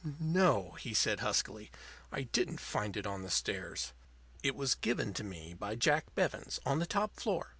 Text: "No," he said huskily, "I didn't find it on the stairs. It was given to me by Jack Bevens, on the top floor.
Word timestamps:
"No," 0.19 0.71
he 0.79 0.95
said 0.95 1.19
huskily, 1.19 1.69
"I 2.11 2.23
didn't 2.23 2.59
find 2.59 2.97
it 2.97 3.05
on 3.05 3.21
the 3.21 3.29
stairs. 3.29 3.93
It 4.41 4.55
was 4.55 4.73
given 4.73 5.13
to 5.13 5.23
me 5.23 5.53
by 5.53 5.75
Jack 5.75 6.05
Bevens, 6.15 6.59
on 6.65 6.79
the 6.79 6.87
top 6.87 7.19
floor. 7.19 7.49